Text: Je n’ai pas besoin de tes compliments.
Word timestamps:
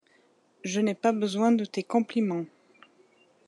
Je 0.63 0.81
n’ai 0.81 0.95
pas 0.95 1.11
besoin 1.11 1.51
de 1.51 1.63
tes 1.63 1.83
compliments. 1.83 2.47